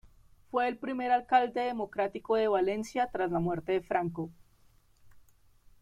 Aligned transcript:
Fue 0.49 0.67
el 0.67 0.77
primer 0.79 1.11
alcalde 1.11 1.61
democrático 1.61 2.35
de 2.35 2.47
Valencia 2.47 3.07
tras 3.13 3.29
la 3.31 3.37
muerte 3.37 3.73
de 3.73 3.81
Franco. 3.81 4.31